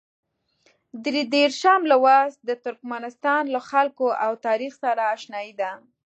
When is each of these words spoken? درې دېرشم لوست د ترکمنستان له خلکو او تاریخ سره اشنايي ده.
درې 1.05 1.21
دېرشم 1.35 1.81
لوست 1.91 2.37
د 2.49 2.51
ترکمنستان 2.65 3.43
له 3.53 3.59
خلکو 3.69 4.07
او 4.25 4.31
تاریخ 4.47 4.73
سره 4.83 5.01
اشنايي 5.15 5.51
ده. 5.61 5.71